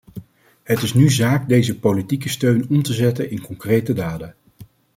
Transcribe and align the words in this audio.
Het 0.63 0.81
is 0.81 0.93
nu 0.93 1.09
zaak 1.09 1.47
deze 1.47 1.79
politieke 1.79 2.29
steun 2.29 2.69
om 2.69 2.83
te 2.83 2.93
zetten 2.93 3.29
in 3.31 3.41
concrete 3.41 3.93
daden. 3.93 4.35